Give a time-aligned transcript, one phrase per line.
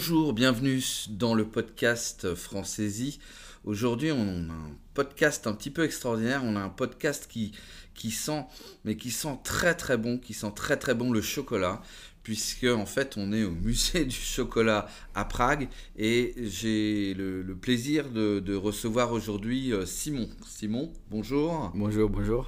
[0.00, 0.80] Bonjour, bienvenue
[1.10, 3.18] dans le podcast Françaisie.
[3.64, 6.42] Aujourd'hui, on a un podcast un petit peu extraordinaire.
[6.44, 7.50] On a un podcast qui,
[7.94, 8.44] qui sent,
[8.84, 11.82] mais qui sent très très bon, qui sent très très bon le chocolat,
[12.22, 14.86] puisque en fait, on est au musée du chocolat
[15.16, 20.28] à Prague et j'ai le, le plaisir de, de recevoir aujourd'hui euh, Simon.
[20.46, 21.72] Simon, bonjour.
[21.74, 22.46] Bonjour, bonjour.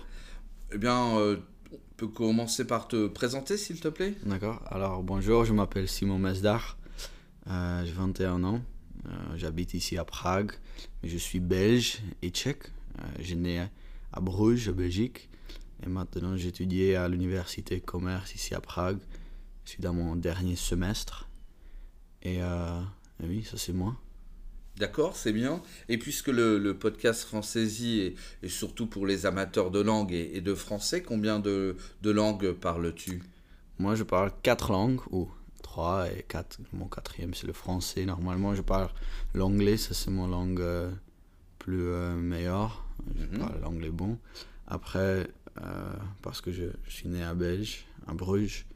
[0.73, 1.37] Eh bien, euh,
[1.73, 4.15] on peut commencer par te présenter, s'il te plaît.
[4.25, 4.63] D'accord.
[4.71, 6.77] Alors, bonjour, je m'appelle Simon Mesdar.
[7.49, 8.61] Euh, j'ai 21 ans.
[9.07, 10.53] Euh, J'habite ici à Prague.
[11.03, 12.65] Mais je suis belge et tchèque.
[12.99, 13.67] Euh, j'ai né
[14.13, 15.29] à Bruges, en Belgique.
[15.85, 18.99] Et maintenant, j'étudie à l'université commerce ici à Prague.
[19.65, 21.29] Je suis dans mon dernier semestre.
[22.23, 22.81] Et, euh,
[23.23, 23.97] et oui, ça c'est moi.
[24.77, 25.63] D'accord, c'est bien.
[25.89, 28.15] Et puisque le, le podcast Françaisie est,
[28.47, 32.53] est surtout pour les amateurs de langue et, et de français, combien de, de langues
[32.53, 33.23] parles-tu?
[33.79, 35.29] Moi, je parle quatre langues, ou
[35.71, 36.59] trois et quatre.
[36.73, 38.05] Mon quatrième, c'est le français.
[38.05, 38.89] Normalement, je parle
[39.35, 40.91] l'anglais, ça c'est mon langue euh,
[41.61, 42.85] plus euh, meilleure.
[43.17, 43.39] Je Mhm.
[43.39, 44.19] parle l'anglais bon.
[44.67, 45.29] Après,
[45.63, 48.67] euh, parce que je, je suis né à Belge, à Bruges,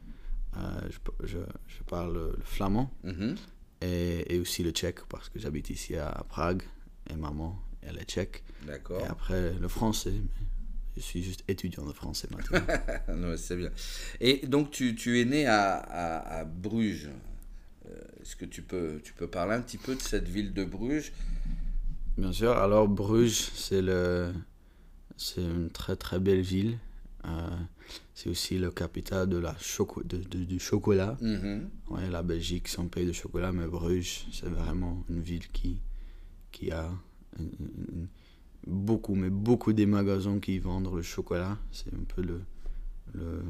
[0.55, 3.35] je, je, je parle le flamand Mhm.
[3.81, 6.63] et, et aussi le tchèque parce que j'habite ici à Prague
[7.09, 8.41] et maman, elle est tchèque.
[8.65, 9.01] D'accord.
[9.01, 10.13] Et après, le français.
[10.13, 10.45] mais
[10.95, 12.59] Je suis juste étudiant de français maintenant.
[13.15, 13.69] Non, c'est bien.
[14.21, 17.09] Et donc, tu, tu es né à, à, à Bruges.
[17.87, 20.63] Euh, Est-ce que tu peux, tu peux parler un petit peu de cette ville de
[20.63, 21.11] Bruges?
[22.17, 22.51] Bien sûr.
[22.57, 24.31] Alors Bruges, c'est le,
[25.17, 26.77] c'est une très très belle ville.
[27.25, 27.49] Euh,
[28.13, 31.17] c'est aussi la capitale de la choco, de, de- du chocolat.
[31.89, 35.77] Ouais, la Belgique, c'est un pays de chocolat, mais Bruges, c'est vraiment une ville qui,
[36.51, 36.89] qui a
[37.37, 38.07] une-
[38.67, 41.57] beaucoup, mais beaucoup des magasins qui vendent le chocolat.
[41.71, 42.41] C'est un peu le,
[43.13, 43.43] le,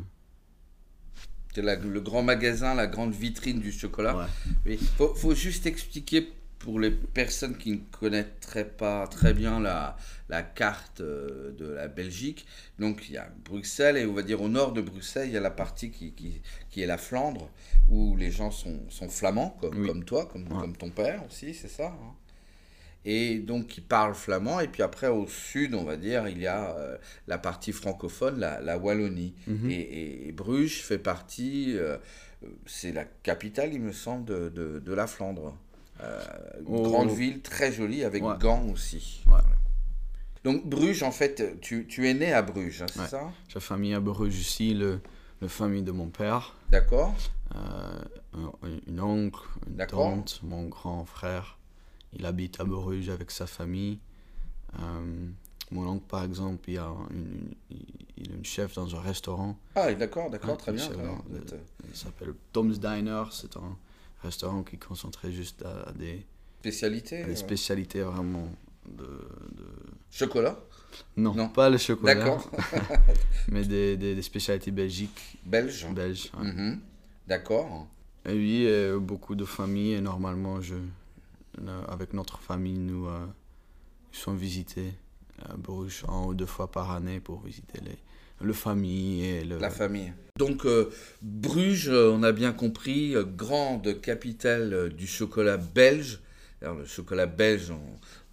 [1.57, 4.17] la- le grand magasin, la grande vitrine du chocolat.
[4.65, 4.73] Ouais.
[4.73, 6.27] Il faut, faut juste expliquer
[6.59, 9.97] pour les personnes qui ne connaîtraient pas très bien la,
[10.29, 12.45] la carte euh, de la Belgique.
[12.79, 15.37] Donc il y a Bruxelles et on va dire au nord de Bruxelles, il y
[15.37, 17.49] a la partie qui, qui, qui est la Flandre,
[17.89, 19.87] où les gens sont, sont flamands, comme, Oui.
[19.87, 20.59] comme toi, comme, Ouais.
[20.61, 22.13] comme ton père aussi, c'est ça hein?
[23.05, 24.59] Et donc, ils parlent flamand.
[24.59, 28.39] Et puis après, au sud, on va dire, il y a euh, la partie francophone,
[28.39, 29.33] la, la Wallonie.
[29.47, 29.69] Mhm.
[29.69, 31.97] Et, et- et Bruges fait partie, euh,
[32.65, 35.55] c'est la capitale, il me semble, de, de, de la Flandre.
[36.01, 36.19] Euh,
[36.59, 36.81] une Oh.
[36.81, 38.35] grande ville, très jolie, avec Ouais.
[38.39, 39.23] Gand aussi.
[39.27, 39.39] Ouais.
[40.43, 43.07] Donc, Bruges, en fait, tu, tu es né à Bruges, hein, c'est Ouais.
[43.07, 43.31] ça?
[43.47, 44.99] J'ai famille à Bruges aussi, le,
[45.41, 46.53] la famille de mon père.
[46.69, 47.15] D'accord
[47.53, 48.01] un,
[48.87, 51.57] une oncle, une tante, mon grand frère.
[52.15, 53.99] Il habite à Bruges avec sa famille.
[54.79, 55.27] Euh,
[55.71, 57.77] mon oncle, par exemple, il, a une, une-
[58.17, 59.57] il est une chef dans un restaurant.
[59.75, 60.87] Ah, d'accord, d'accord, Ouais, très bien.
[61.89, 63.23] Il s'appelle Tom's Diner.
[63.31, 63.75] C'est un
[64.23, 66.25] restaurant qui est concentré juste à, à des,
[66.61, 68.49] Spécialité à des euh, spécialités vraiment
[68.87, 69.03] de...
[69.03, 69.65] de-
[70.11, 70.57] Chocolat?
[71.17, 71.49] Non, Non.
[71.49, 72.49] pas le chocolat, D'accord.
[73.49, 76.31] mais des, des, des spécialités belgiques, Belge belges.
[76.39, 76.45] ouais.
[76.51, 76.79] Mhm.
[77.27, 77.87] D'accord.
[78.25, 80.75] Et oui, euh, beaucoup de familles, et normalement, je,
[81.87, 83.25] avec notre famille, nous euh,
[84.11, 84.93] sommes visités
[85.41, 87.97] à Bruges en ou deux fois par année pour visiter les,
[88.41, 89.57] le famille et le...
[89.57, 90.13] La famille.
[90.37, 90.89] Donc, euh,
[91.21, 96.19] Bruges, euh, on a bien compris, euh, grande capitale euh, du chocolat belge.
[96.61, 97.73] Alors, le chocolat belge,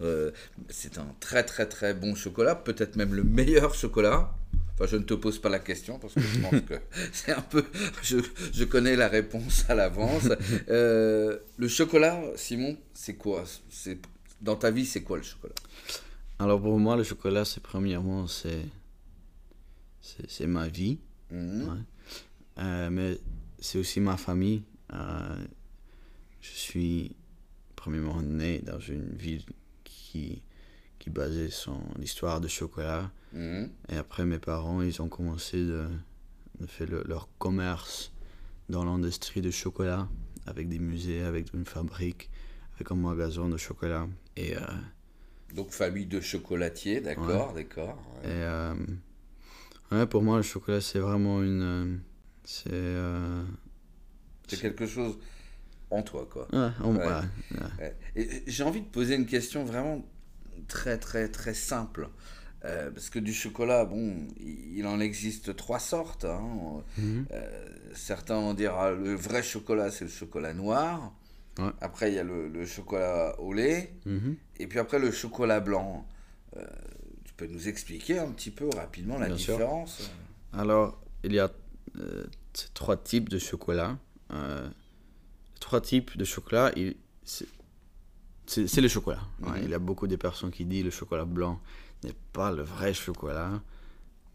[0.00, 0.30] euh,
[0.68, 4.34] c'est un très très très bon chocolat, peut-être même le meilleur chocolat.
[4.74, 6.74] Enfin, je ne te pose pas la question parce que je pense que
[7.12, 7.64] c'est un peu.
[8.02, 8.18] Je,
[8.52, 10.28] je connais la réponse à l'avance.
[10.68, 13.44] Euh, le chocolat, Simon, c'est quoi?
[13.68, 13.98] C'est,
[14.40, 15.54] Dans ta vie, c'est quoi le chocolat?
[16.38, 18.64] Alors pour moi, le chocolat, c'est premièrement, c'est,
[20.00, 20.98] c'est, c'est ma vie,
[21.30, 21.62] Mhm.
[21.68, 21.78] Ouais.
[22.58, 23.18] euh, mais
[23.58, 24.62] c'est aussi ma famille.
[24.92, 25.44] Euh,
[26.40, 27.14] je suis
[27.76, 29.44] premièrement né dans une ville
[29.84, 30.42] qui,
[30.98, 33.10] qui basait son histoire de chocolat.
[33.32, 33.70] Mhm.
[33.88, 35.87] Et après, mes parents, ils ont commencé de,
[36.61, 38.12] de faire le- leur commerce
[38.69, 40.08] dans l'industrie de chocolat,
[40.46, 42.31] avec des musées, avec une fabrique,
[42.76, 44.08] avec un magasin de chocolat.
[44.37, 44.61] Et, euh,
[45.55, 47.99] Donc, famille de chocolatiers, d'accord, d'accord.
[48.25, 48.75] et, euh,
[49.90, 51.62] ouais, pour moi, le chocolat, c'est vraiment une.
[51.62, 51.96] euh,
[52.44, 52.70] c'est.
[52.73, 53.43] euh,
[54.49, 55.19] C'est quelque chose
[55.90, 56.49] en toi, quoi.
[56.52, 56.94] ouais, on-.
[58.17, 60.05] Et j'ai envie de poser une question vraiment
[60.69, 62.08] très très très simple.
[62.64, 66.25] Euh, parce que du chocolat, bon, il en existe trois sortes.
[66.25, 66.82] hein.
[66.97, 67.26] Mhm.
[67.32, 71.12] Euh, certains vont dire ah, le vrai chocolat, c'est le chocolat noir.
[71.59, 71.70] Ouais.
[71.81, 73.93] Après, il y a le, le chocolat au lait.
[74.06, 74.37] Mhm.
[74.59, 76.06] Et puis après, le chocolat blanc.
[76.56, 76.64] Euh,
[77.25, 79.55] tu peux nous expliquer un petit peu rapidement la Bien sûr.
[79.55, 80.11] différence?
[80.53, 81.50] Alors, il y a
[82.75, 83.99] trois types de chocolat.
[85.61, 86.70] Trois types de chocolat.
[86.76, 86.94] Il-
[88.47, 89.20] C'est le chocolat.
[89.41, 89.64] Ouais, Mhm.
[89.64, 91.61] il y a beaucoup de personnes qui disent le chocolat blanc
[92.04, 93.60] n'est pas le vrai chocolat.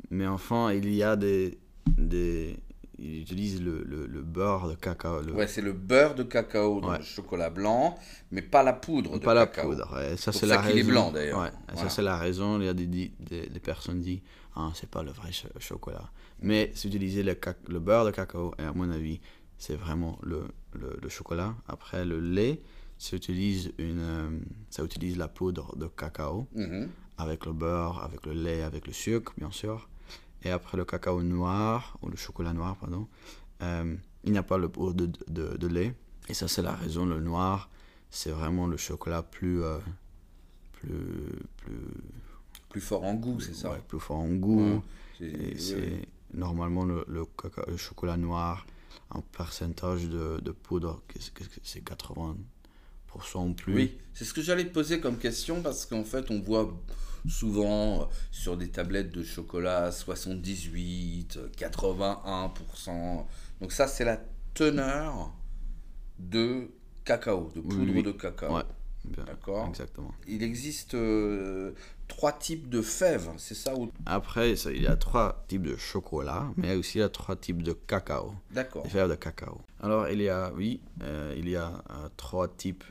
[0.09, 1.57] Mais enfin, il y a des.
[1.97, 2.57] des
[2.99, 5.21] ils utilisent le, le- le beurre de cacao.
[5.21, 6.97] Le, Ouais, c'est le beurre de cacao dans Ouais.
[6.97, 7.95] le chocolat blanc,
[8.31, 9.87] mais pas la poudre de pas la poudre.
[10.17, 10.89] Ça, c'est ça la qu'il est raison.
[10.89, 11.39] blanc, d'ailleurs.
[11.41, 11.81] Ouais, Voilà.
[11.89, 12.59] Ça, c'est la raison.
[12.59, 14.21] Il y a des, des, personnes qui disent
[14.55, 16.09] ah, c'est pas le vrai cho- chocolat.
[16.41, 17.37] Mais c'est utiliser le,
[17.67, 18.55] le beurre de cacao.
[18.57, 19.19] Et à mon avis,
[19.59, 21.53] c'est vraiment le, le, le chocolat.
[21.67, 22.61] Après, le lait,
[22.97, 24.39] ça utilise, une, euh,
[24.69, 26.89] ça utilise la poudre de cacao Mhm.
[27.17, 29.87] avec le beurre, avec le lait, avec le sucre, bien sûr.
[30.43, 33.07] Et après le cacao noir, ou le chocolat noir, pardon,
[33.61, 35.95] euh, il n'y a pas le poudre de, de, de lait.
[36.29, 37.05] Et ça, c'est la raison.
[37.05, 37.69] Le noir,
[38.09, 39.63] c'est vraiment le chocolat plus.
[39.63, 39.79] euh,
[40.73, 41.73] plus, plus,
[42.69, 44.61] Plus fort en goût, c'est ça ouais, plus fort en goût.
[44.75, 44.81] Ouais.
[45.17, 46.07] C'est- Et oui, c'est oui.
[46.33, 47.25] normalement le, le,
[47.77, 48.67] chocolat noir,
[49.11, 51.01] un pourcentage de, de poudre,
[51.63, 52.35] c'est 80%
[53.35, 53.73] ou plus.
[53.73, 56.73] Oui, c'est ce que j'allais te poser comme question parce qu'en fait, on voit
[57.27, 63.25] souvent euh, sur des tablettes de chocolat 78, euh, 81%.
[63.61, 64.19] Donc ça, c'est la
[64.53, 65.33] teneur
[66.19, 66.69] de
[67.05, 68.03] cacao, de poudre oui.
[68.03, 68.55] de cacao.
[68.55, 68.63] Ouais,
[69.05, 69.67] D'accord.
[69.69, 70.13] exactement.
[70.27, 71.71] Il existe euh,
[72.07, 73.91] trois types de fèves, c'est ça ou...
[74.05, 77.35] Après, ça, il y a trois types de chocolat, mais aussi il y a trois
[77.35, 78.83] types de cacao, D'accord.
[78.83, 79.61] des fèves de cacao.
[79.81, 82.83] Alors, il y a, oui, euh, il y a euh, trois types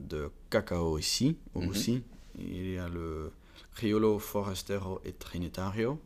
[0.00, 1.68] de cacao ici, Mhm.
[1.68, 2.02] aussi.
[2.38, 3.32] Il y a le
[3.74, 6.00] Criollo, Forastero et Trinitario.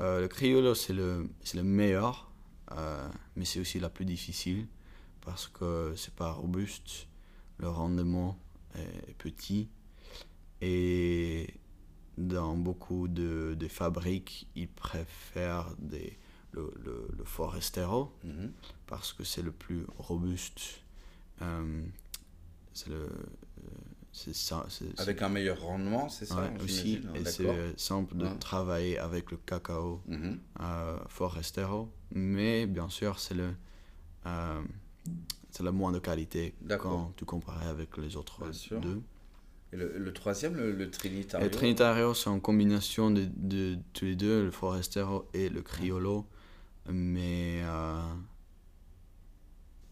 [0.00, 2.30] Euh, le Criollo, c'est le, c'est le meilleur,
[2.72, 4.66] euh, mais c'est aussi la plus difficile
[5.20, 7.06] parce que c'est pas robuste,
[7.58, 8.36] le rendement
[8.74, 9.68] est, est petit
[10.60, 11.48] et
[12.18, 16.16] dans beaucoup de, de fabriques, ils préfèrent des,
[16.52, 18.52] le, le, le Forastero Mhm.
[18.86, 20.80] parce que c'est le plus robuste.
[21.42, 21.82] Euh,
[22.74, 22.96] c'est le.
[22.96, 23.08] euh,
[24.12, 24.64] c'est ça.
[24.68, 28.26] c'est- Avec un meilleur rendement, c'est ça ouais, aussi, hein, et c'est euh, simple de
[28.26, 28.38] Ouais.
[28.38, 30.38] travailler avec le cacao Mhm.
[30.60, 33.50] euh, Forastero, mais bien sûr, c'est le.
[34.26, 34.62] euh,
[35.50, 36.90] c'est le moins de qualité D'accord.
[36.92, 38.40] quand tu compares avec les autres
[38.80, 39.00] deux.
[39.72, 41.46] Et le, le troisième, le, le Trinitario?
[41.46, 46.26] Et Trinitario, c'est en combination de, de tous les deux, le Forastero et le Criollo.
[46.88, 48.00] Mais euh,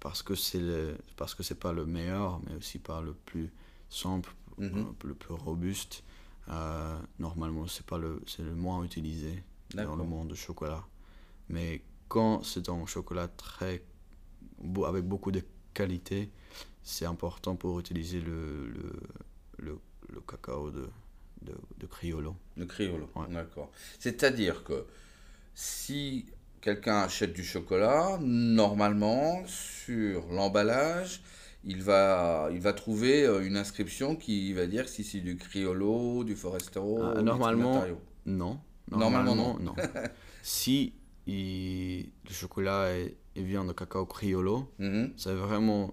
[0.03, 3.49] parce que c'est le, parce que c'est pas le meilleur, mais aussi pas le plus
[3.89, 4.79] simple, Mhm.
[4.79, 6.03] euh, le plus robuste.
[6.49, 9.33] euh, normalement, c'est pas le, c'est le moins utilisé
[9.75, 10.85] dans le monde du chocolat.
[11.49, 13.83] Mais quand c'est un chocolat très
[14.87, 16.31] avec beaucoup de qualité,
[16.83, 18.93] c'est important pour utiliser le, le,
[19.59, 19.79] le,
[20.13, 20.89] le cacao de,
[21.43, 22.35] de, de Criollo.
[22.57, 23.29] Le Criollo, Ouais.
[23.31, 23.71] d'accord.
[24.01, 24.85] C'est-à-dire que
[25.55, 26.27] si
[26.63, 31.21] quelqu'un achète du chocolat, normalement, sur l'emballage,
[31.65, 36.25] il va, il va trouver euh, une inscription qui va dire si c'est du Criollo,
[36.25, 37.85] du Forestero, Ah, normalement.
[38.27, 38.59] Non.
[38.91, 39.75] Normalement, non.
[40.43, 40.95] si
[41.27, 45.93] il- le chocolat est, il vient de cacao Criollo, Mhm, c'est vraiment.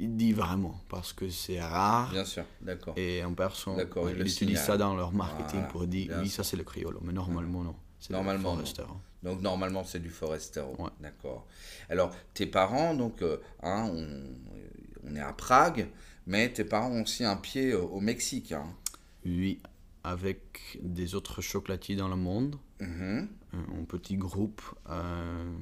[0.00, 2.10] Il dit vraiment, parce que c'est rare.
[2.10, 2.94] Bien sûr, d'accord.
[2.98, 3.76] Et en personne,
[4.10, 6.98] ils utilisent ça dans leur marketing pour dire oui, ça c'est le Criollo.
[7.04, 7.76] Mais normalement, non.
[8.10, 8.54] Normalement.
[8.54, 8.84] Forester.
[9.22, 10.90] Donc normalement c'est du Forestero, Ouais.
[11.00, 11.46] d'accord.
[11.90, 15.88] Alors tes parents, donc, euh, hein, on, on est à Prague,
[16.26, 18.52] mais tes parents ont aussi un pied euh, au Mexique.
[18.52, 18.72] Hein.
[19.26, 19.60] Oui,
[20.04, 24.62] avec des autres chocolatiers dans le monde, Mhm, un, un petit groupe.
[24.88, 25.52] euh,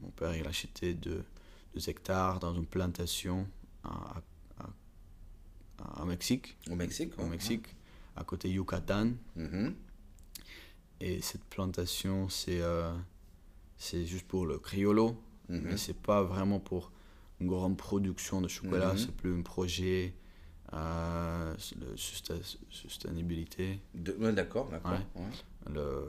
[0.00, 1.22] mon père, il achetait deux,
[1.74, 3.46] deux hectares dans une plantation
[3.84, 4.22] à,
[4.58, 4.64] à,
[5.78, 6.56] à- à Mexique.
[6.70, 7.28] Au Mexique, au ouais.
[7.28, 7.66] Mexique,
[8.16, 9.10] à côté Yucatan.
[9.36, 9.74] Mhm,
[11.04, 12.92] Et cette plantation, c'est euh,
[13.76, 15.16] c'est juste pour le criollo,
[15.48, 15.62] mhm.
[15.64, 16.92] mais c'est pas vraiment pour
[17.40, 18.98] une grande production de chocolat, Mhm.
[18.98, 20.14] c'est plus un projet
[20.72, 23.80] euh, de susta- sustainabilité.
[23.94, 24.92] D'accord, d'accord.
[24.92, 25.22] Ouais.
[25.22, 25.74] ouais.
[25.74, 26.08] Le,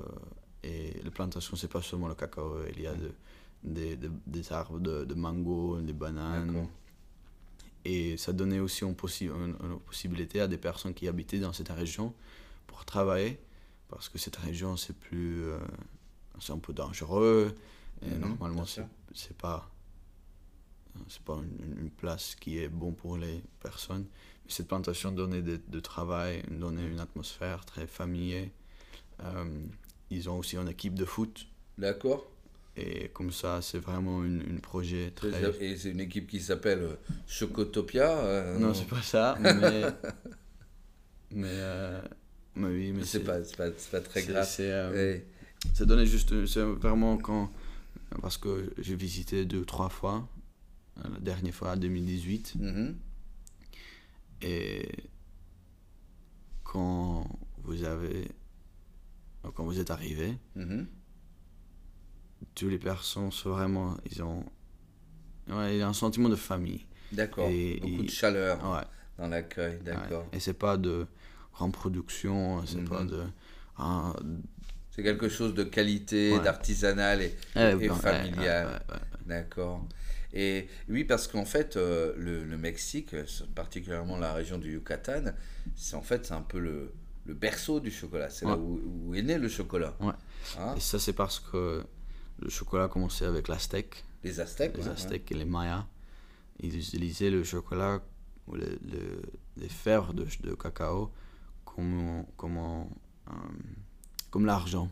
[0.64, 3.12] et la plantation, c'est pas seulement le cacao, il y a de-
[3.64, 6.68] des, des- des arbres de, de mango, des bananes.
[7.86, 11.52] Et ça donnait aussi une, possi- une- une possibilité à des personnes qui habitaient dans
[11.52, 12.14] cette région
[12.68, 13.40] pour travailler,
[13.96, 15.44] parce que cette région, c'est plus.
[15.44, 15.60] euh,
[16.40, 17.56] c'est un peu dangereux,
[18.02, 18.84] et Mhm, normalement, c'est
[19.14, 19.70] c'est pas.
[21.08, 24.06] C'est pas une, une place qui est bon pour les personnes.
[24.46, 28.48] Mais cette plantation donnait de, de travail, donnait une atmosphère très familière.
[29.24, 29.46] Euh,
[30.12, 31.48] ils ont aussi une équipe de foot.
[31.78, 32.30] D'accord.
[32.76, 35.30] Et comme ça, c'est vraiment un une projet très.
[35.62, 36.96] Et c'est une équipe qui s'appelle euh,
[37.28, 38.20] Chocotopia.
[38.20, 39.84] euh, Non, c'est pas ça, mais.
[41.32, 42.02] mais, euh,
[42.56, 44.48] mais oui, mais c'est pas, pas, pas très grave.
[44.48, 45.18] C'est euh,
[45.74, 46.46] c'est donné juste.
[46.46, 47.52] C'est vraiment quand.
[48.22, 50.28] Parce que j'ai visité deux ou trois fois.
[51.00, 52.54] euh, la dernière fois, en 2018.
[52.60, 52.96] Mhm.
[54.44, 54.88] Et
[56.64, 57.26] quand
[57.64, 58.28] vous avez,
[59.56, 60.86] quand vous êtes arrivé, Mhm.
[62.56, 64.44] toutes les personnes sont vraiment, ils ont,
[65.50, 66.86] ouais, il y a un sentiment de famille.
[67.12, 67.50] D'accord.
[67.50, 68.84] Et- Beaucoup et- de chaleur Ouais,
[69.18, 70.24] dans l'accueil, d'accord.
[70.32, 70.38] ouais.
[70.38, 71.06] Et c'est pas de
[71.54, 72.90] grande production, c'est Mhm.
[72.90, 73.24] pas de,
[73.78, 74.14] ah,
[74.96, 76.44] C'est quelque chose de qualité, Ouais.
[76.44, 78.68] d'artisanal et, ouais, et ouais, familial.
[78.90, 78.96] ouais.
[79.26, 79.88] D'accord.
[80.34, 83.16] Et oui, parce qu'en fait, euh, le, le Mexique,
[83.56, 85.26] particulièrement la région du Yucatan,
[85.76, 86.92] c'est en fait un peu le,
[87.26, 88.30] le berceau du chocolat.
[88.30, 89.96] C'est là où, où est né le chocolat.
[90.02, 91.84] Hein Et ça, c'est parce que
[92.40, 94.04] le chocolat a commencé avec l'Aztèque.
[94.24, 94.78] les Aztèques.
[94.78, 95.86] les Aztèques et les Mayas,
[96.60, 98.00] ils utilisaient le chocolat
[98.48, 99.22] ou le- le-
[99.58, 101.12] les fèves de, de cacao
[101.76, 102.88] comme, comme, un-
[103.28, 103.52] un-
[104.30, 104.90] comme l'argent.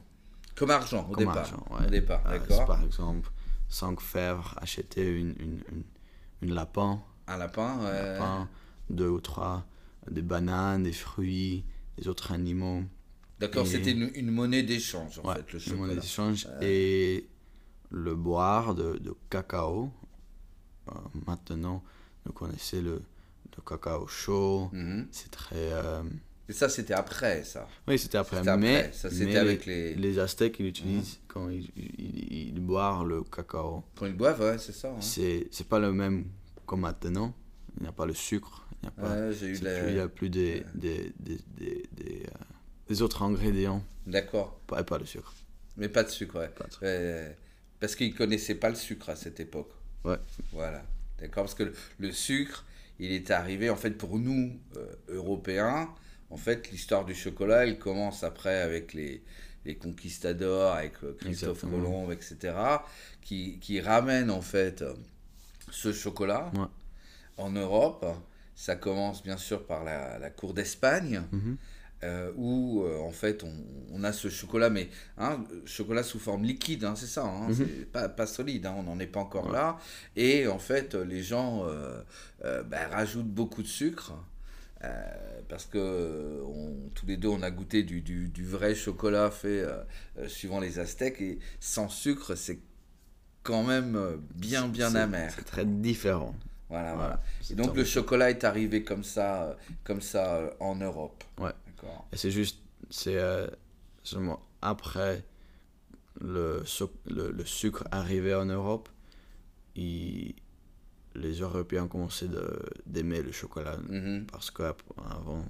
[0.55, 1.37] Comme argent au Comme départ.
[1.37, 1.87] argent, ouais.
[1.87, 2.65] Au départ, Euh, d'accord.
[2.65, 3.29] par exemple,
[3.69, 5.83] 5 fèves, acheter une, une, une,
[6.41, 7.79] une lapin, Un lapin.
[7.79, 8.01] un ouais.
[8.13, 8.49] lapin,
[8.89, 9.65] deux ou trois,
[10.09, 11.63] des bananes, des fruits,
[11.97, 12.83] des autres animaux.
[13.39, 16.01] D'accord, Et- c'était une, une monnaie d'échange en Ouais, fait, le le monnaie chocolat.
[16.01, 16.47] d'échange.
[16.61, 17.27] Et
[17.89, 19.91] le boire de, de cacao.
[20.89, 20.93] Euh,
[21.27, 21.83] maintenant,
[22.25, 23.01] vous connaissez le,
[23.55, 24.69] le cacao chaud.
[24.73, 25.07] Mhm.
[25.11, 25.55] C'est très.
[25.71, 26.03] euh,
[26.49, 27.67] Et ça, c'était après, ça.
[27.87, 28.37] Oui, c'était après.
[28.37, 28.93] C'était mais après.
[28.93, 33.83] Ça, c'était avec les- les Aztèques, ils utilisent quand ils, ils, ils boivent le cacao.
[33.95, 34.89] Quand ils boivent, ouais, c'est ça.
[34.89, 34.99] hein.
[35.01, 36.25] C'est pas le même
[36.65, 37.33] comme maintenant.
[37.77, 38.67] Il n'y a pas le sucre.
[38.83, 39.15] Il n'y a pas.
[39.27, 42.43] Ouais, j'ai eu c'est la- plus- il a plus des, des, des, des, des, euh,
[42.89, 43.83] des autres ingrédients.
[44.05, 44.59] D'accord.
[44.67, 45.33] Pas, pas le sucre.
[45.77, 46.49] Mais pas de sucre, ouais.
[46.49, 46.83] Pas de sucre.
[46.83, 47.37] Ouais,
[47.79, 49.71] parce qu'ils connaissaient pas le sucre à cette époque.
[50.03, 50.17] Ouais.
[50.51, 50.83] Voilà.
[51.19, 52.65] D'accord Parce que le, le sucre,
[52.99, 55.89] il est arrivé, en fait, pour nous, euh, Européens,
[56.31, 59.21] en fait, l'histoire du chocolat, il commence après avec les,
[59.65, 61.83] les conquistadors, avec euh, Christophe Exactement.
[61.83, 62.53] Colomb, etc.,
[63.21, 64.93] qui, qui ramènent, en fait, euh,
[65.69, 66.65] ce chocolat Ouais.
[67.37, 68.05] en Europe.
[68.55, 71.57] Ça commence, bien sûr, par la, la cour d'Espagne Mhm.
[72.03, 73.53] euh, où euh, en fait on,
[73.91, 77.53] on a ce chocolat, mais hein, chocolat sous forme liquide, hein, c'est ça, hein, Mhm.
[77.55, 79.53] c'est pas, pas solide, on n'en est pas encore Ouais.
[79.53, 79.77] là.
[80.15, 82.01] Et en fait, les gens euh,
[82.63, 84.13] bah, rajoutent beaucoup de sucre.
[84.83, 88.75] Euh, parce que euh, on- tous les deux on a goûté du, du- du vrai
[88.75, 89.83] chocolat fait euh,
[90.19, 92.59] euh, suivant les Aztèques et sans sucre c'est
[93.43, 95.31] quand même bien bien amer.
[95.35, 96.35] C'est très différent.
[96.69, 97.23] Voilà, Voilà.
[97.49, 101.23] Et donc le chocolat est arrivé comme ça, comme ça en Europe.
[101.39, 101.51] Ouais.
[101.67, 102.07] D'accord.
[102.13, 102.59] Et c'est juste,
[102.89, 103.17] c'est
[104.03, 105.23] seulement après
[106.21, 106.63] le,
[107.09, 108.89] le, le sucre arrivé en Europe,
[109.75, 110.35] il-
[111.15, 113.77] les Européens commençaient de- d'aimer le chocolat.
[113.89, 114.25] Mhm.
[114.31, 115.45] Parce qu'avant,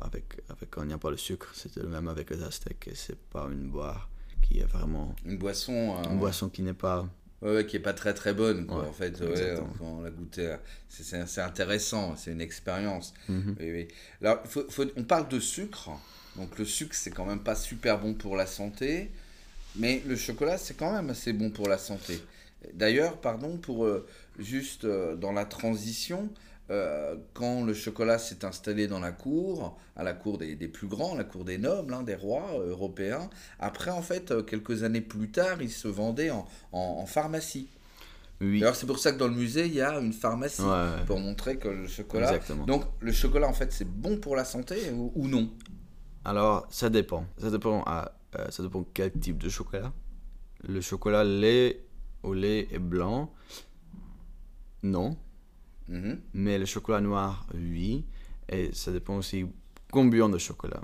[0.00, 2.88] avec, avec, quand il n'y a pas le sucre, c'était le même avec les Aztèques.
[2.88, 4.08] Et c'est pas une boire
[4.42, 5.14] qui est vraiment.
[5.24, 7.08] Une boisson, euh, Une boisson qui n'est pas.
[7.42, 8.82] ouais, qui est pas très très bonne, quoi.
[8.82, 10.56] Ouais, en fait, ouais, quand on l'a goûté, euh,
[10.88, 13.14] c'est- intéressant, c'est une expérience.
[13.28, 13.56] Mhm.
[13.58, 13.88] Oui, oui.
[14.20, 15.90] Alors, faut- faut- on parle de sucre.
[16.36, 19.10] Donc, le sucre, c'est quand même pas super bon pour la santé.
[19.76, 22.20] Mais le chocolat, c'est quand même assez bon pour la santé.
[22.74, 24.06] D'ailleurs, pardon, pour euh,
[24.38, 26.30] juste euh, dans la transition,
[26.70, 30.88] euh, quand le chocolat s'est installé dans la cour, à la cour des, des plus
[30.88, 34.82] grands, la cour des nobles, hein, des rois euh, européens, après, en fait, euh, quelques
[34.82, 37.68] années plus tard, il se vendait en, en- en pharmacie.
[38.40, 38.60] Oui.
[38.60, 41.04] D'ailleurs, c'est pour ça que dans le musée, il y a une pharmacie Ouais, ouais.
[41.06, 42.34] pour montrer que le chocolat.
[42.34, 42.66] Exactement.
[42.66, 45.50] Donc, le chocolat, en fait, c'est bon pour la santé ou, ou non?
[46.24, 47.24] Alors, ça dépend.
[47.38, 48.12] Ça dépend, à,
[48.50, 49.92] ça dépend quel type de chocolat.
[50.68, 51.80] Le chocolat lait
[52.24, 53.32] au lait est blanc,
[54.82, 55.16] non.
[55.88, 56.20] Mhm.
[56.34, 58.04] Mais le chocolat noir, oui.
[58.48, 59.46] Et ça dépend aussi
[59.90, 60.80] combien de chocolat.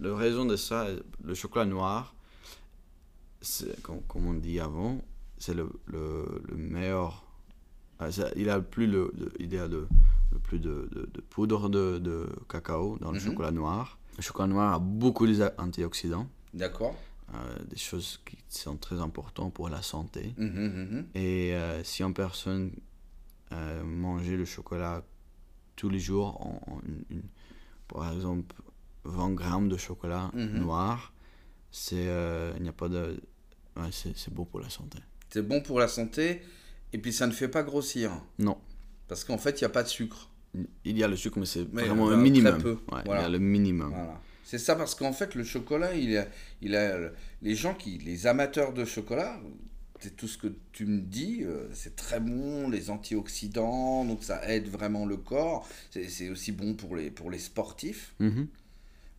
[0.00, 0.86] La raison de ça,
[1.22, 2.14] le chocolat noir,
[3.82, 4.98] comme, comme on dit avant,
[5.38, 7.24] c'est le, le, le meilleur.
[7.98, 9.86] ah, il a plus le, le- il y a le,
[10.44, 13.24] plus de, de, de poudre de, de cacao dans le Mhm.
[13.26, 13.98] chocolat noir.
[14.16, 16.94] Le chocolat noir a beaucoup d'antioxydants, D'accord.
[17.34, 20.34] Euh, des choses qui sont très importantes pour la santé.
[20.38, 21.06] Mhm, mhm.
[21.14, 22.70] Et euh, si une personne
[23.52, 25.02] euh, mangeait le chocolat
[25.76, 27.22] tous les jours, en, en une-
[27.88, 28.54] par exemple
[29.04, 30.58] 20 grammes de chocolat Mhm.
[30.60, 31.12] noir,
[31.70, 32.06] c'est
[32.56, 33.20] il n'y a pas de,
[33.76, 34.98] ouais, c'est bon pour la santé.
[35.30, 36.42] C'est bon pour la santé
[36.92, 38.12] et puis ça ne fait pas grossir.
[38.38, 38.56] Non,
[39.08, 40.30] Parce qu'en fait, il n'y a pas de sucre.
[40.84, 42.62] il y a le sucre, mais c'est vraiment un minimum.
[42.62, 43.20] peu, Ouais, voilà.
[43.20, 43.90] Il y a le minimum.
[43.90, 44.20] Voilà.
[44.44, 46.26] C'est ça parce qu'en fait, le chocolat, il a,
[46.60, 46.98] il a,
[47.42, 49.40] les gens qui, les amateurs de chocolat,
[50.00, 54.46] c'est tout ce que tu me dis, euh, c'est très bon, les antioxydants, donc ça
[54.48, 55.66] aide vraiment le corps.
[55.90, 58.14] C'est aussi bon pour les, pour les sportifs.
[58.20, 58.46] Mhm.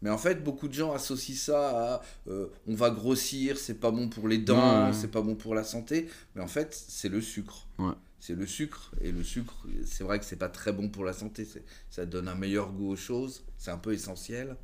[0.02, 3.90] Mais en fait, beaucoup de gens associent ça à euh, on va grossir, c'est pas
[3.90, 4.94] bon pour les dents, Ouais.
[4.94, 6.08] c'est pas bon pour la santé.
[6.36, 7.66] Mais en fait, c'est le sucre.
[7.80, 7.94] Ouais.
[8.20, 8.92] c'est le sucre.
[9.02, 11.48] Et le sucre, c'est vrai que c'est pas très bon pour la santé.
[11.90, 13.44] Ça donne un meilleur goût aux choses.
[13.58, 14.56] C'est un peu essentiel.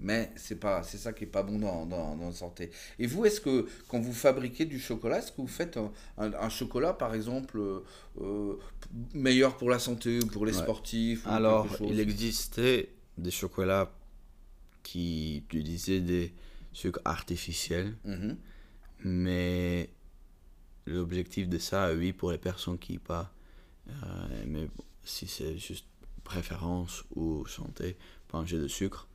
[0.00, 2.70] Mais c'est pas, c'est ça qui est pas bon dans, dans, dans la santé.
[2.98, 6.48] Et vous, est-ce que quand vous fabriquez du chocolat, est-ce que vous faites un, un,
[6.48, 7.60] chocolat, par exemple,
[8.20, 8.58] euh,
[9.12, 13.92] meilleur pour la santé ou pour les sportifs Alors, il existait des chocolats
[14.84, 16.32] qui utilisaient des
[16.72, 18.36] sucres artificiels, mhm.
[19.04, 19.90] mais
[20.86, 23.32] l'objectif de ça, oui, pour les personnes qui pas,
[23.88, 23.92] euh,
[24.46, 24.68] mais
[25.02, 25.86] si c'est juste
[26.22, 27.96] préférence ou santé,
[28.32, 29.07] manger de sucre,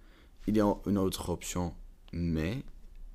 [0.48, 1.74] il y a une autre option,
[2.12, 2.64] mais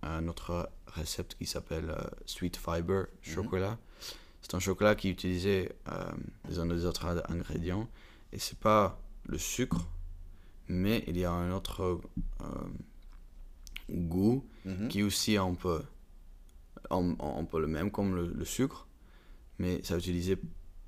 [0.03, 3.35] un autre recette qui s'appelle euh, Sweet Fiber mhm.
[3.35, 3.79] chocolat.
[4.43, 6.11] C'est un chocolat qui utilisait euh,
[6.49, 7.89] des autres ingrédients
[8.33, 9.87] et c'est pas le sucre,
[10.69, 12.01] mais il y a un autre
[12.41, 12.47] euh,
[13.91, 14.89] goût mhm.
[14.89, 15.83] qui est aussi un peu,
[16.91, 18.87] un, peu le même comme le, sucre,
[19.59, 20.39] mais ça n'utilisait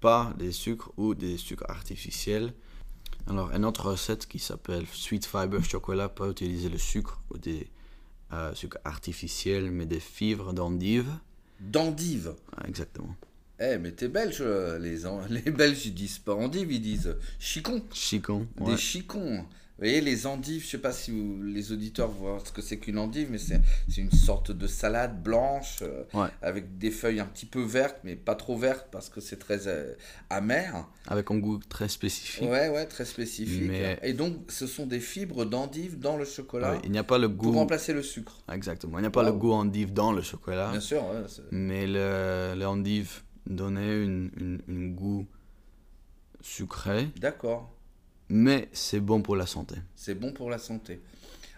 [0.00, 2.54] pas des sucres ou des sucres artificiels.
[3.26, 7.68] Alors, une autre recette qui s'appelle Sweet Fiber Chocolat peut utiliser le sucre ou des
[8.32, 11.10] euh, sucres artificiels, mais des fibres d'endive.
[11.60, 12.34] D'endive
[12.66, 13.14] Exactement.
[13.60, 15.02] Eh, mais t'es belge, euh, les,
[15.44, 17.82] les Belges ils disent pas endive, ils disent chicon.
[17.92, 18.46] Chicon.
[18.64, 19.44] Des chicons.
[19.80, 21.10] Vous voyez, les endives, je sais pas si
[21.42, 23.62] les auditeurs voient ce que c'est qu'une endive, mais c'est
[23.96, 26.04] une sorte de salade blanche euh,
[26.42, 29.68] avec des feuilles un petit peu vertes, mais pas trop vertes parce que c'est très
[29.68, 29.94] euh,
[30.28, 30.87] amer.
[31.06, 32.46] Avec un goût très spécifique.
[32.46, 33.72] Ouais, ouais, très spécifique.
[34.02, 36.76] Et donc, ce sont des fibres d'endive dans le chocolat.
[36.84, 37.46] il n'y a pas le goût.
[37.46, 38.37] Pour remplacer le sucre.
[38.52, 38.99] Exactement.
[38.99, 40.72] Il n'y a pas le goût endive dans le chocolat.
[40.72, 41.02] Bien sûr.
[41.52, 41.87] mais
[42.54, 44.04] l'endive donnait
[44.68, 45.26] un goût
[46.42, 47.08] sucré.
[47.18, 47.79] D'accord
[48.30, 49.75] mais c'est bon pour la santé.
[49.96, 51.00] C'est bon pour la santé.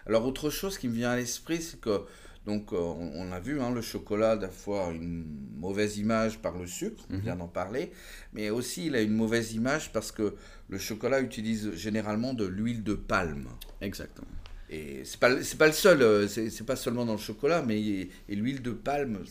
[0.05, 2.01] Alors autre chose qui me vient à l'esprit, c'est que
[2.45, 7.05] donc euh, on, a vu hein, le chocolat fois une mauvaise image par le sucre,
[7.09, 7.19] on mhm.
[7.21, 7.91] vient d'en parler,
[8.33, 10.35] mais aussi il a une mauvaise image parce que
[10.67, 13.47] le chocolat utilise généralement de l'huile de palme.
[13.79, 14.27] Exactement.
[14.69, 18.09] Et c'est pas pas le seul, euh, c'est pas seulement dans le chocolat, mais et
[18.35, 19.23] l'huile de palme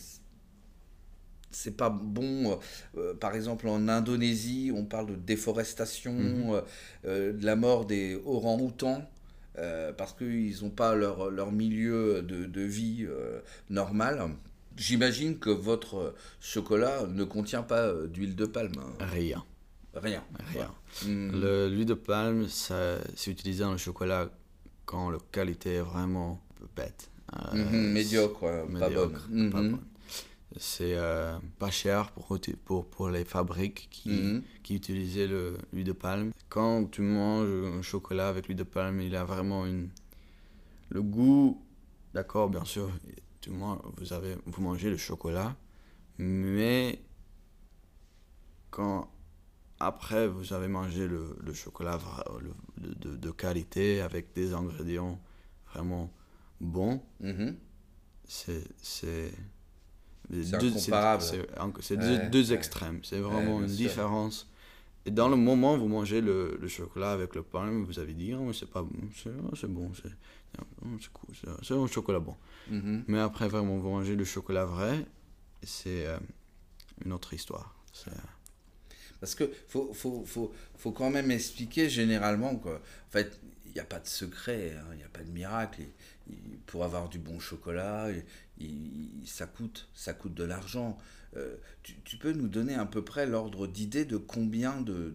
[1.55, 2.51] c'est pas bon.
[2.51, 2.55] Euh,
[2.97, 6.61] euh, par exemple, en Indonésie, on parle de déforestation, mhm.
[7.05, 9.07] euh, de la mort des orang-outans.
[9.97, 13.07] parce qu'ils n'ont pas leur, leur milieu de, de vie
[13.69, 14.29] normal.
[14.75, 18.73] J'imagine que votre chocolat ne contient pas d'huile de palme.
[18.79, 19.05] Hein.
[19.11, 19.43] Rien.
[19.93, 20.23] Rien.
[20.51, 20.71] Rien.
[21.05, 21.29] Hmm.
[21.69, 24.29] L'huile de palme, c'est utilisé dans le chocolat
[24.85, 26.41] quand la qualité est vraiment
[26.75, 27.11] bête.
[27.53, 29.11] Mhm, médiocre, pas bonne.
[29.51, 29.71] Pas mhm.
[29.71, 29.79] bonne
[30.57, 34.43] c'est euh, pas cher pour, pour, pour les fabriques qui, mhm.
[34.61, 36.31] qui utilisaient l'huile de palme.
[36.49, 39.89] Quand tu manges un chocolat avec l'huile de palme, il a vraiment une...
[40.89, 41.63] le goût,
[42.13, 42.89] d'accord, bien sûr,
[43.41, 45.55] tu vous, avez, vous mangez le chocolat,
[46.17, 47.01] mais
[48.69, 49.09] quand
[49.79, 51.99] après vous avez mangé le, le chocolat
[52.77, 55.19] de, de, qualité avec des ingrédients
[55.73, 56.09] vraiment
[56.61, 57.57] bons, mhm.
[58.27, 59.31] c'est
[60.31, 61.23] c'est incomparable.
[61.81, 62.99] C'est deux, extrêmes.
[63.03, 64.49] C'est vraiment une différence.
[65.05, 68.13] Et dans le moment où vous mangez le, le chocolat avec le pain, vous avez
[68.13, 72.35] dit, oh, c'est pas bon, c'est bon, c'est cool, c'est un chocolat bon.
[72.71, 73.03] Mm-hmm.
[73.07, 75.05] Mais après, vraiment, vous mangez le chocolat vrai,
[75.61, 76.17] c'est euh,
[77.03, 77.75] une autre histoire.
[78.07, 78.11] Euh,
[79.19, 83.85] Parce que faut, faut, faut, faut, quand même expliquer généralement qu'en fait, il n'y a
[83.85, 85.81] pas de secret, il hein, n'y a pas de miracle.
[86.67, 88.23] Pour avoir du bon chocolat, et,
[89.25, 90.97] ça coûte, ça coûte de l'argent.
[91.35, 95.13] Euh, tu, peux nous donner à peu près l'ordre d'idée de combien de,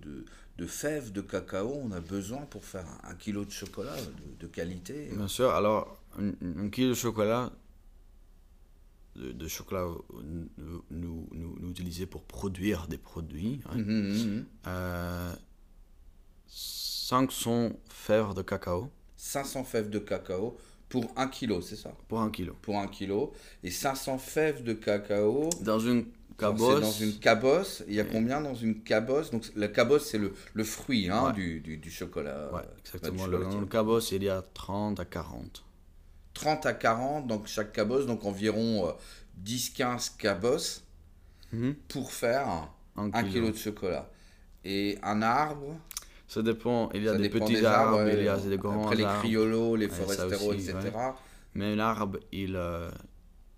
[0.66, 3.96] fèves de cacao on a besoin pour faire un, kilo de chocolat
[4.40, 5.10] de, qualité?
[5.14, 7.52] Bien sûr, alors un, kilo de chocolat,
[9.16, 9.86] de, chocolat
[10.90, 13.60] nous, nous, utiliser pour produire des produits.
[13.66, 13.78] Hein.
[13.78, 14.46] Mmh, mmh, mmh.
[14.66, 15.32] Euh,
[16.48, 18.90] 500 fèves de cacao.
[19.16, 20.56] 500 fèves de cacao
[20.88, 21.92] pour 1 kg, c'est ça?
[22.08, 22.52] Pour 1 kg.
[22.62, 23.28] Pour 1 kg.
[23.62, 25.50] Et 500 fèves de cacao.
[25.60, 26.06] Dans une
[26.38, 26.80] cabosse.
[26.80, 27.84] Dans une cabosse.
[27.88, 29.30] Il y a combien dans une cabosse?
[29.54, 32.46] La cabosse, c'est le, fruit hein, du, chocolat.
[32.46, 33.28] Ouais, bah, exactement.
[33.28, 35.64] Dans le cabosse, il y a 30 à 40.
[36.34, 38.92] 30 à 40 donc chaque cabosse, donc environ euh,
[39.44, 40.84] 10-15 cabosses
[41.52, 41.74] mhm.
[41.88, 42.70] pour faire un,
[43.12, 44.08] un kilo de chocolat.
[44.64, 45.76] Et un arbre?
[46.28, 46.90] Ça dépend.
[46.94, 49.88] Il y a des petits arbres, il y a des grands Après, les criolos, les
[49.88, 50.74] foresteros, etc.
[51.54, 52.54] Mais un arbre, il.
[52.54, 52.90] Euh,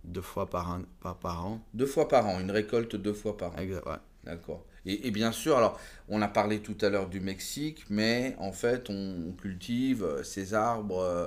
[0.02, 1.60] deux fois par an, par, par, an.
[1.74, 3.58] Deux fois par an, une récolte deux fois par an.
[3.58, 3.96] Exact, ouais.
[4.24, 4.64] D'accord.
[4.86, 5.78] Et, et, bien sûr, alors,
[6.08, 10.54] on a parlé tout à l'heure du Mexique, mais en fait, on, cultive euh, ces
[10.54, 11.26] arbres euh,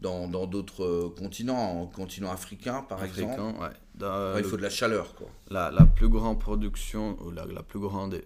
[0.00, 3.40] dans d'autres continents, en continent africain, par exemple.
[3.40, 4.38] Ouais.
[4.38, 5.28] il faut de la chaleur, quoi.
[5.48, 8.20] La, la plus grande production, ou la, la plus grande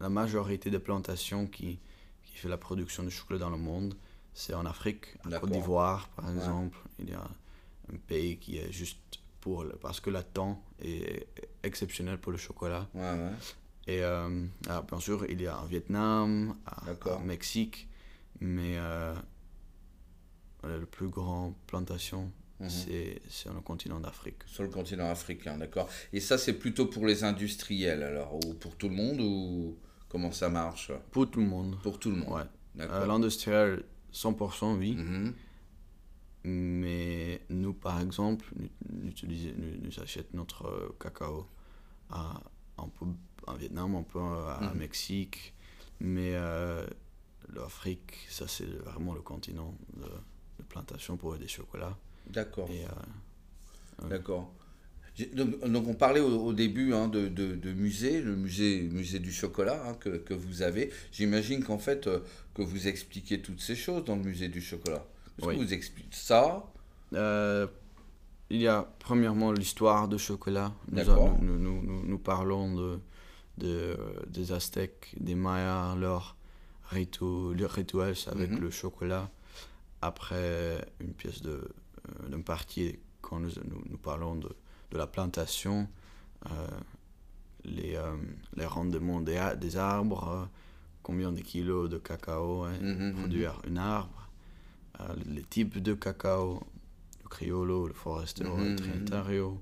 [0.00, 1.78] la majorité des plantations qui,
[2.24, 3.94] qui fait la production de chocolat dans le monde,
[4.34, 5.40] c'est en Afrique, en.
[5.40, 6.34] Côte d'Ivoire par Ouais.
[6.36, 6.78] exemple.
[7.00, 7.22] Il y a
[7.92, 8.98] un pays qui est juste
[9.40, 11.26] pour le- parce que le temps est
[11.62, 12.86] exceptionnel pour le chocolat.
[12.94, 13.30] Ouais, ouais.
[13.86, 16.54] Et euh, ah, bien sûr, il y a en Vietnam,
[17.06, 17.88] au Mexique,
[18.40, 19.14] mais euh,
[20.62, 22.30] la plus grande plantation,
[22.60, 22.68] Mhm.
[22.68, 24.42] c'est c'est sur le continent d'Afrique.
[24.46, 25.88] Sur le continent africain, d'accord.
[26.12, 29.76] Et ça, c'est plutôt pour les industriels, alors, ou pour tout le monde, ou
[30.08, 31.76] comment ça marche Pour tout le monde.
[31.82, 32.30] Pour tout le monde.
[32.32, 32.42] Ouais.
[32.80, 34.94] Euh, L'industriel, 100% oui.
[34.96, 35.34] Mhm.
[36.44, 38.46] Mais nous, par exemple,
[38.90, 41.46] nous, achetons notre euh, cacao
[42.10, 42.40] à,
[42.78, 43.06] un peu
[43.46, 44.78] en Vietnam, un peu euh, à Mhm.
[44.78, 45.54] Mexique.
[46.00, 46.86] Mais euh,
[47.52, 51.96] l'Afrique, ça c'est vraiment le continent de, de plantation pour des chocolats.
[52.28, 52.68] D'accord.
[52.70, 54.52] Euh, D'accord.
[55.34, 59.32] Donc, on parlait au, au début hein, de, de, de musée, le musée, musée du
[59.32, 60.90] chocolat hein, que, que vous avez.
[61.12, 62.20] J'imagine qu'en fait, euh,
[62.54, 65.04] que vous expliquez toutes ces choses dans le musée du chocolat.
[65.38, 65.56] Est-ce Oui.
[65.56, 66.64] que vous expliquez ça?
[67.14, 67.66] Euh,
[68.50, 70.72] il y a premièrement l'histoire du chocolat.
[70.90, 72.98] Nous, a- nous, nous, nous, nous parlons de,
[73.58, 73.96] de,
[74.28, 76.36] des Aztèques, des Mayas, leurs
[76.92, 78.60] ritu- leurs rituels avec Mhm.
[78.60, 79.28] le chocolat.
[80.00, 84.48] Après, une pièce de, euh, d'une partie, quand nous parlons de,
[84.90, 85.88] de la plantation,
[86.50, 86.66] euh,
[87.64, 88.16] les, euh,
[88.56, 90.44] les rendements des, des arbres, euh,
[91.02, 93.14] combien de kilos de cacao hein, Mhm, mhm.
[93.14, 94.28] produire un arbre,
[95.26, 96.60] les types de cacao,
[97.22, 99.60] le criollo, le forastero, Mhm, le trinitario.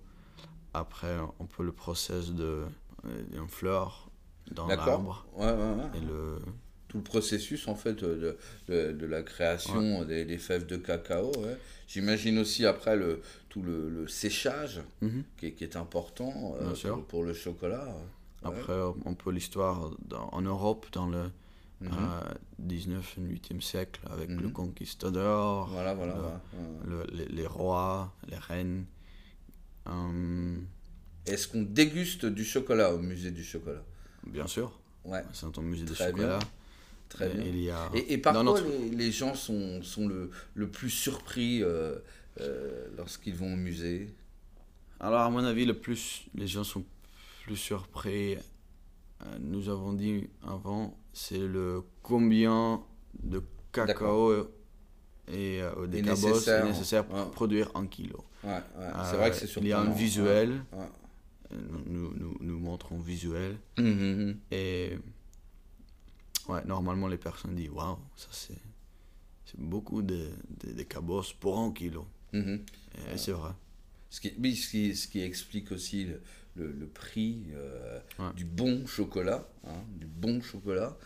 [0.73, 2.65] Après, on peut le process de
[3.33, 4.09] une fleur
[4.51, 5.91] dans l'arbre Ouais, ouais, ouais.
[5.95, 6.41] et le
[6.97, 11.31] Tout le processus en fait de, de, de la création des, des fèves de cacao.
[11.39, 11.57] ouais.
[11.89, 15.25] J'imagine aussi après le, tout le, le séchage Mhm.
[15.37, 17.85] qui est, qui est important euh, pour, pour le chocolat.
[18.43, 18.49] Ouais.
[18.51, 19.91] Après, on peut l'histoire
[20.33, 21.31] en Europe dans le
[21.83, 21.91] Mhm.
[21.93, 24.53] euh, 19 et 8e siècle avec le Mhm.
[24.53, 26.15] conquistador, Voilà, voilà.
[26.15, 26.59] le-.
[26.59, 27.05] Ouais.
[27.11, 28.87] le- les, les rois, les reines.
[29.89, 30.57] Euh,
[31.27, 33.83] Est-ce qu'on déguste du chocolat au musée du chocolat?
[34.27, 34.73] Bien sûr,
[35.05, 36.39] Ouais, c'est un musée de Très chocolat.
[37.09, 37.45] Très bien.
[37.45, 40.69] Il y a Et, et par dans quoi les, les gens sont, sont le, le
[40.69, 41.97] plus surpris euh,
[42.41, 44.15] euh, lorsqu'ils vont au musée?
[45.01, 46.85] Alors, à mon avis, le plus, les gens sont
[47.45, 48.37] plus surpris.
[48.37, 52.83] euh, nous avons dit avant, c'est le combien
[53.23, 53.43] de
[53.73, 54.33] cacao
[55.29, 56.65] et euh, des Et cabos nécessaire.
[56.65, 57.31] est nécessaire pour Ouais.
[57.31, 58.25] produire un kilo.
[58.45, 58.61] Ouais, ouais,
[58.95, 59.69] Euh, c'est vrai que c'est Il surprenant.
[59.69, 64.39] y a un visuel, euh, nous, nous, nous montrons visuel Mhm, mhm.
[64.51, 64.99] et
[66.49, 68.59] ouais, normalement les personnes disent waouh, ça c'est
[69.45, 70.29] c'est beaucoup de,
[70.65, 72.05] de, de cabos pour un kilo.
[72.33, 72.61] Mhm.
[73.13, 73.51] Et c'est vrai.
[74.11, 76.21] Ce qui, oui, ce qui, ce qui explique aussi le,
[76.57, 78.33] le- le prix euh, Ouais.
[78.35, 80.97] du bon chocolat, hein, du bon chocolat.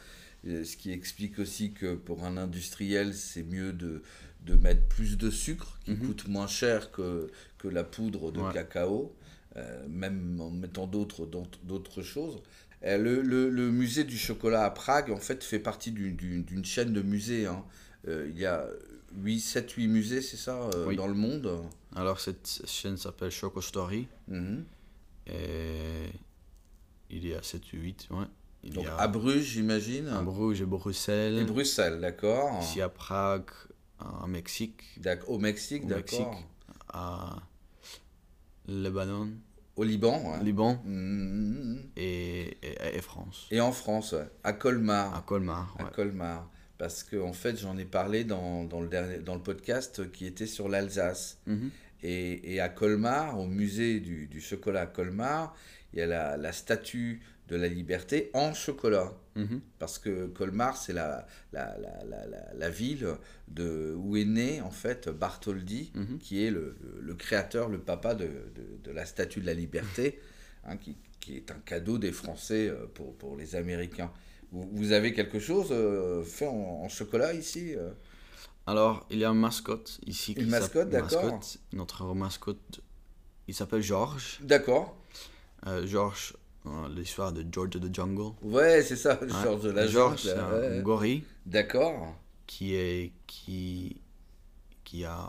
[0.42, 4.02] Ce qui explique aussi que pour un industriel, c'est mieux de,
[4.46, 6.06] de mettre plus de sucre, qui Mhm.
[6.06, 8.52] coûte moins cher que, que la poudre de Ouais.
[8.54, 9.14] cacao,
[9.56, 12.40] euh, même en mettant d'autres choses.
[12.84, 16.42] Euh, Le, le- le musée du chocolat à Prague, en fait, fait partie du- du-
[16.42, 17.46] d'une chaîne de musées.
[17.46, 17.64] hein.
[18.08, 18.66] Euh, il y a
[19.16, 20.96] 8, 7, 8 musées, c'est ça, euh, Oui.
[20.96, 21.62] dans le monde?
[21.94, 24.08] Alors cette chaîne s'appelle Choco Story.
[24.28, 24.64] Mhm.
[25.26, 26.06] Et
[27.10, 28.24] il y a 7 ou 8, ouais.
[28.62, 30.08] Il Donc y a à Bruges, j'imagine?
[30.08, 32.60] à Bruges et Bruxelles, Et Bruxelles, d'accord.
[32.62, 33.50] ici à Prague,
[33.98, 34.82] en Mexique,
[35.26, 36.30] Au Mexique, Au d'accord.
[36.30, 36.46] Mexique.
[36.92, 37.36] à
[38.68, 39.30] Lebanon,
[39.76, 40.44] Au Liban, ouais.
[40.44, 41.82] Liban Mhm.
[41.96, 43.46] et, et, et France.
[43.50, 45.14] Et en France, à Colmar.
[45.16, 45.84] À Colmar, À.
[45.84, 46.50] Colmar.
[46.78, 50.26] Parce que en fait, j'en ai parlé dans, dans le dernier, dans le podcast qui
[50.26, 51.38] était sur l'Alsace.
[51.46, 51.70] Mhm.
[52.02, 55.54] Et, et à Colmar, au musée du, du chocolat à Colmar,
[55.92, 59.12] il y a la, la statue de la liberté en chocolat.
[59.36, 59.60] Mhm.
[59.78, 63.06] Parce que Colmar, c'est la, la, la, la, ville
[63.48, 66.18] de, où est né en fait Bartholdi, Mhm.
[66.18, 69.54] qui est le, le- le créateur, le papa de, de, de la Statue de la
[69.54, 70.20] Liberté,
[70.64, 74.10] hein, qui, qui est un cadeau des Français euh, pour, pour les Américains.
[74.52, 77.90] Vous, vous avez quelque chose euh, fait en, en chocolat ici euh
[78.66, 80.32] Alors, il y a une mascotte ici.
[80.34, 81.40] Une mascotte, d'accord.
[81.72, 82.80] Notre mascotte,
[83.48, 84.38] il s'appelle George.
[84.42, 84.96] D'accord.
[85.66, 86.39] Euh, George, euh,
[86.94, 88.32] l'histoire de George of the Jungle.
[88.42, 89.28] Ouais, c'est ça, Ouais.
[89.42, 90.82] Georges de la George, jungle, c'est un ouais.
[90.82, 91.24] gorille.
[91.46, 92.14] D'accord.
[92.46, 94.00] qui est qui
[94.84, 95.28] qui a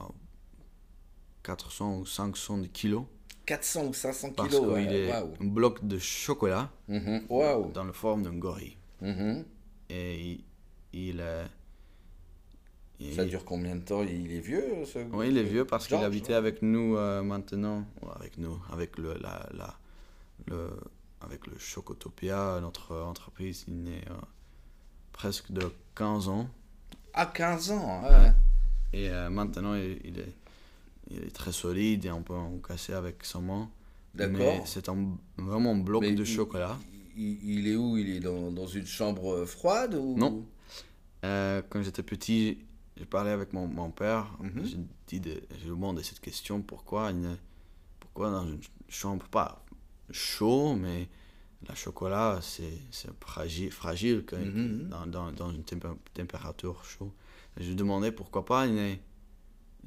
[1.44, 3.04] 400 ou 500 de kilos
[3.46, 4.64] 400 ou 500 parce kilos.
[4.64, 4.94] qu'il ouais.
[5.08, 5.34] est Waouh.
[5.42, 7.26] un bloc de chocolat Mhm.
[7.30, 7.72] Waouh.
[7.72, 9.46] dans la forme d'un gorille Mhm.
[9.90, 10.40] et
[10.94, 11.46] il, est
[13.16, 14.04] Ça dure combien de temps?
[14.04, 15.00] Il est vieux ce...
[15.14, 17.86] oui, il est vieux parce qu'il George, habitait avec nous euh, maintenant
[18.20, 19.78] avec nous avec le la, la
[20.48, 20.70] le
[21.24, 24.14] avec le Chocotopia, notre entreprise, il est euh,
[25.12, 26.50] presque de 15 ans.
[27.14, 28.32] À 15 ans, ouais.
[28.94, 30.36] Et euh, maintenant, il, il est,
[31.10, 33.70] il est très solide et on peut en casser avec sa main.
[34.14, 34.68] D'accord.
[34.68, 36.78] c'est un, vraiment un bloc Mais de il- chocolat.
[37.16, 37.98] Il, est où?
[37.98, 40.18] Il est dans, dans une chambre euh, froide ou...
[40.18, 40.46] Non.
[41.24, 42.58] Euh, quand j'étais petit,
[42.98, 44.32] j'ai parlé avec mon, mon père.
[44.64, 47.12] J'ai dit de- j'ai demandé cette question pourquoi,
[48.00, 49.64] pourquoi dans une chambre, pas?
[50.12, 51.08] Chaud, mais
[51.68, 52.72] la chocolat, c'est
[53.20, 54.90] fragile, fragile quand- Mhm.
[54.90, 57.12] dans, dans, dans une tempé- température chaude.
[57.60, 59.00] Et Je demandais pourquoi pas il n'ait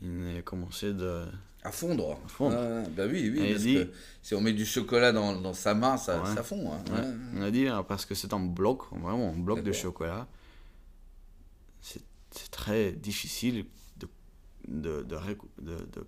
[0.03, 1.25] il n'ait commencé de.
[1.63, 2.19] À fondre.
[2.27, 2.57] fondre.
[2.59, 3.51] Ah, bah oui, oui.
[3.53, 3.91] Parce dit- que
[4.23, 6.35] si on met du chocolat dans, dans sa main, ça, Ouais.
[6.35, 6.71] ça fond.
[6.73, 6.85] hein.
[6.93, 7.01] Ouais.
[7.01, 7.15] Ouais.
[7.37, 10.27] On a dit hein, parce que c'est un bloc, vraiment un bloc de chocolat.
[11.81, 13.65] C'est très difficile
[14.69, 15.05] de,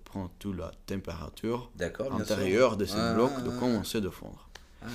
[0.04, 1.70] prendre toute la température
[2.10, 4.48] intérieure de ce Ah, bloc, de commencer de fondre.
[4.82, 4.86] ah.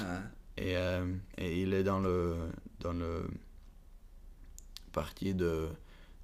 [0.57, 1.05] Et, euh,
[1.37, 2.35] et il est dans le,
[2.81, 3.23] dans le
[4.91, 5.67] partie de,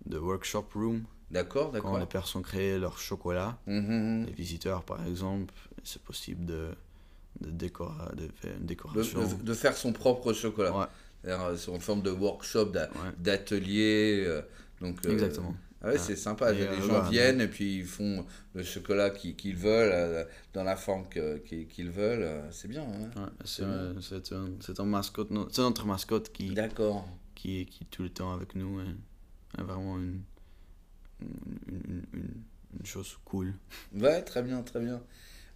[0.05, 1.99] de workshop room, D'accord, quand d'accord.
[1.99, 3.57] les personnes créent leur chocolat.
[3.67, 4.25] Mhm.
[4.27, 6.69] Les visiteurs, par exemple, c'est possible de,
[7.41, 9.27] de, décora- de faire une décoration.
[9.27, 10.77] de- de faire son propre chocolat.
[10.77, 10.85] Ouais,
[11.25, 14.23] euh, C'est en forme de workshop, ouais, d'atelier.
[14.25, 14.41] euh,
[14.81, 15.55] donc, euh, exactement.
[15.81, 16.51] Ah ouais, c'est sympa.
[16.53, 20.63] Et, Les euh, gens viennent et puis ils font le chocolat qu'ils veulent, euh, dans
[20.63, 22.23] la forme qu'ils veulent.
[22.23, 22.83] euh, C'est bien.
[22.83, 23.29] hein.
[23.45, 23.93] C'est un,
[24.85, 26.53] mascotte, c'est notre mascotte qui,
[27.35, 28.79] qui est qui est tout le temps avec nous.
[28.81, 30.21] est vraiment une,
[31.21, 32.43] une, une, une-
[32.79, 33.53] une chose cool.
[33.95, 35.01] Ouais, très bien, très bien.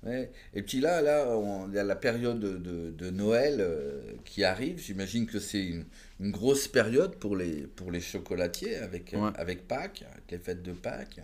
[0.03, 0.31] Ouais.
[0.55, 1.27] Et puis là, là,
[1.69, 4.79] il y a la période de, de- Noël euh, qui arrive.
[4.79, 5.85] J'imagine que c'est une,
[6.19, 9.29] une grosse période pour les, pour les chocolatiers avec, Ouais.
[9.35, 11.19] avec Pâques, avec les fêtes de Pâques.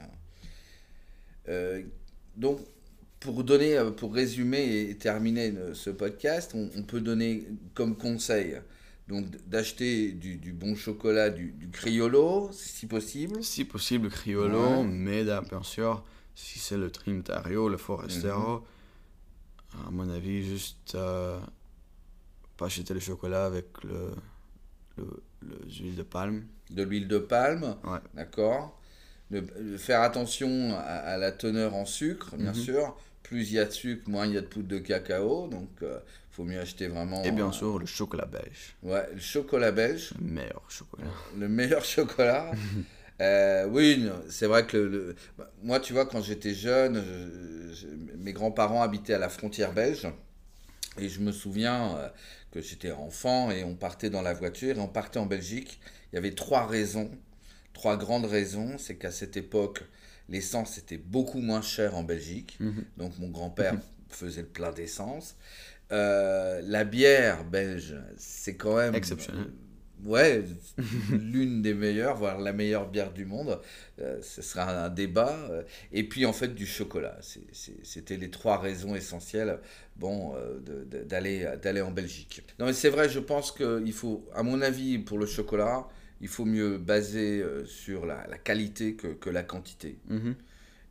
[1.49, 1.81] Euh,
[2.35, 2.59] donc,
[3.19, 7.95] pour donner, euh, pour résumer et terminer euh, ce podcast, on, on peut donner comme
[7.97, 8.57] conseil
[9.07, 13.41] donc d'acheter du, du bon chocolat, du, du criollo, si possible.
[13.41, 14.83] Si possible, Criollo, Ouais.
[14.83, 16.03] mais bien sûr,
[16.39, 17.79] si c'est le Trimtario, le Mhm.
[17.79, 18.63] Forestero,
[19.87, 21.39] à mon avis, juste euh,
[22.57, 24.11] pas acheter le chocolat avec le,
[24.97, 26.45] le, le huile de palme.
[26.69, 27.99] de l'huile de palme, Ouais.
[28.13, 28.79] d'accord
[29.31, 32.55] de, de faire attention à, à la teneur en sucre, bien Mhm.
[32.67, 32.97] sûr.
[33.23, 35.47] Plus il y a de sucre, moins il y a de poudre de cacao.
[35.49, 35.87] Donc, il
[36.31, 37.23] faut mieux acheter vraiment.
[37.25, 41.07] Et bien euh, sûr, le chocolat belge, Ouais, le chocolat belge, le meilleur chocolat.
[41.37, 42.51] le meilleur chocolat.
[43.21, 47.73] Euh, oui, c'est vrai que le, le- bah, moi, tu vois, quand j'étais jeune, je-
[47.73, 50.07] je- mes grands-parents habitaient à la frontière belge.
[50.99, 52.09] Et je me souviens euh,
[52.51, 55.79] que j'étais enfant et on partait dans la voiture et on partait en Belgique.
[56.11, 57.11] Il y avait trois raisons,
[57.73, 58.77] trois grandes raisons.
[58.77, 59.83] C'est qu'à cette époque,
[60.29, 62.57] l'essence était beaucoup moins chère en Belgique.
[62.59, 62.85] Mhm.
[62.97, 63.75] Donc mon grand-père
[64.09, 65.35] faisait le plein d'essence.
[65.91, 68.95] Euh, la bière belge, c'est quand même...
[68.95, 69.47] Exceptionnel.
[70.05, 70.43] Ouais,
[71.11, 73.59] l'une des meilleures, voire la meilleure bière du monde.
[73.99, 75.35] Euh, ce sera un débat.
[75.49, 77.17] Euh, Et puis en fait du chocolat.
[77.83, 79.59] C'était les trois raisons essentielles
[79.95, 80.59] bon, euh,
[81.05, 82.43] d'aller en Belgique.
[82.59, 85.87] Non mais c'est vrai, je pense qu'il faut, à mon avis, pour le chocolat,
[86.21, 89.97] il faut mieux baser euh, sur la, la qualité que, que la quantité.
[90.09, 90.35] Mhm.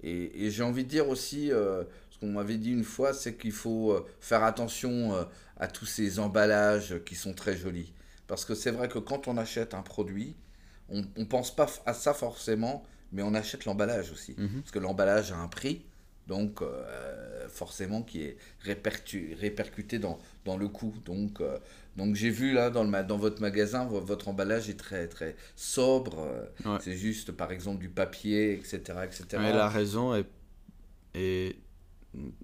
[0.03, 3.35] Et, et j'ai envie de dire aussi, euh, ce qu'on m'avait dit une fois, c'est
[3.35, 5.15] qu'il faut faire attention
[5.59, 7.93] à tous ces emballages qui sont très jolis.
[8.27, 10.35] Parce que c'est vrai que quand on achète un produit,
[10.89, 14.35] on ne pense pas à ça forcément, mais on achète l'emballage aussi.
[14.39, 14.61] Mhm.
[14.63, 15.85] Parce que l'emballage a un prix,
[16.27, 20.95] donc euh, forcément qui est répercu- répercuté dans, dans le coût.
[21.05, 21.57] Donc, euh,
[21.97, 25.07] donc j'ai vu là dans, le, ma- dans votre magasin, vo- votre emballage est très,
[25.09, 26.19] très sobre.
[26.65, 26.79] Ouais.
[26.81, 28.79] C'est juste par exemple du papier, etc.
[29.05, 29.25] etc.
[29.39, 30.27] Mais la raison est,
[31.15, 31.57] est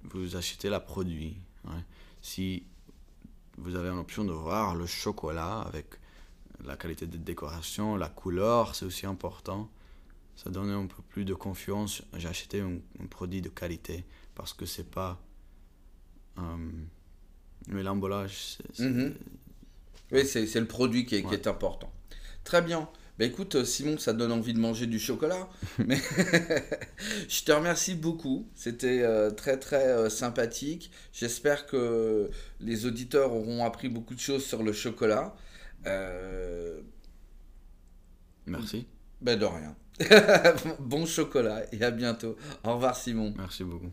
[0.05, 1.38] vous achetez la produit.
[1.64, 1.71] ouais.
[2.21, 2.66] Si
[3.62, 5.87] vous avez l'option de voir le chocolat avec
[6.64, 9.70] la qualité de décoration, la couleur, c'est aussi important.
[10.37, 12.03] Ça donne un peu plus de confiance.
[12.16, 15.20] J'ai acheté un, un produit de qualité parce que c'est pas.
[16.38, 16.42] euh,
[17.68, 19.14] mais l'emballage, c'est- Mhm.
[20.12, 21.35] Oui, c'est le produit qui est, qui Ouais.
[21.35, 21.92] est important.
[22.44, 22.88] Très bien.
[23.18, 25.48] Bah écoute, euh, Simon, ça donne envie de manger du chocolat.
[25.79, 25.96] Mais
[27.29, 28.48] je te remercie beaucoup.
[28.55, 30.90] C'était euh, très très euh, sympathique.
[31.12, 35.35] J'espère que les auditeurs auront appris beaucoup de choses sur le chocolat.
[35.87, 36.81] Euh,
[38.46, 38.87] Merci.
[39.20, 39.77] ben de rien.
[40.81, 42.37] bon chocolat et à bientôt.
[42.64, 43.35] Au revoir Simon.
[43.37, 43.92] Merci beaucoup.